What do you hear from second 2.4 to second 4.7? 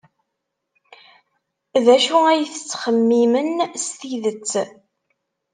tettxemmimen s tidet?